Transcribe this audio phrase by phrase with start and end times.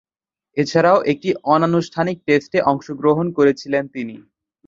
[0.57, 4.15] এছাড়াও, একটি অনানুষ্ঠানিক টেস্টে অংশগ্রহণ করেছিলেন তিনি।